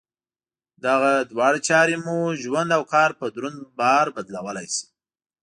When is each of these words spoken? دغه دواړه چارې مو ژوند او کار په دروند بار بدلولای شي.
دغه 0.85 1.11
دواړه 1.31 1.59
چارې 1.69 1.95
مو 2.05 2.17
ژوند 2.43 2.69
او 2.77 2.83
کار 2.93 3.09
په 3.19 3.25
دروند 3.35 3.59
بار 3.79 4.05
بدلولای 4.15 4.67
شي. 4.75 4.85